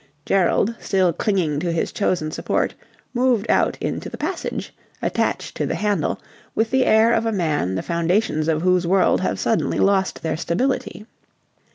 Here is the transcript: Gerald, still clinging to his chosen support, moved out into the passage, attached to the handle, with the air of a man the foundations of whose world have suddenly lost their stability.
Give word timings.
Gerald, 0.25 0.73
still 0.79 1.13
clinging 1.13 1.59
to 1.59 1.71
his 1.71 1.91
chosen 1.91 2.31
support, 2.31 2.73
moved 3.13 3.45
out 3.51 3.77
into 3.79 4.09
the 4.09 4.17
passage, 4.17 4.73
attached 4.99 5.55
to 5.57 5.67
the 5.67 5.75
handle, 5.75 6.19
with 6.55 6.71
the 6.71 6.87
air 6.87 7.13
of 7.13 7.27
a 7.27 7.31
man 7.31 7.75
the 7.75 7.83
foundations 7.83 8.47
of 8.47 8.63
whose 8.63 8.87
world 8.87 9.21
have 9.21 9.39
suddenly 9.39 9.77
lost 9.77 10.23
their 10.23 10.37
stability. 10.37 11.05